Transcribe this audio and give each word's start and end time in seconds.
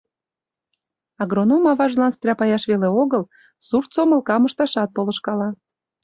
Агроном 1.21 1.63
аважлан 1.71 2.11
стряпаяш 2.17 2.63
веле 2.71 2.89
огыл, 3.01 3.23
сурт 3.67 3.89
сомылкам 3.95 4.41
ышташат 4.47 4.89
полышкала. 4.95 5.49